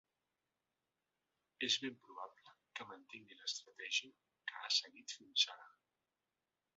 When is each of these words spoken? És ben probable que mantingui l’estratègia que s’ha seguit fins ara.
És 1.67 1.75
ben 1.83 1.99
probable 2.07 2.55
que 2.79 2.87
mantingui 2.93 3.37
l’estratègia 3.41 4.15
que 4.53 4.57
s’ha 4.69 4.75
seguit 4.81 5.17
fins 5.19 5.45
ara. 5.57 5.69